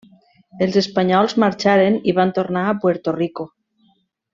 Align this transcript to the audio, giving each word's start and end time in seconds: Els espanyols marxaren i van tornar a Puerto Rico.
Els 0.65 0.77
espanyols 0.81 1.37
marxaren 1.45 2.01
i 2.13 2.17
van 2.23 2.35
tornar 2.41 2.67
a 2.67 2.75
Puerto 2.87 3.15
Rico. 3.23 3.51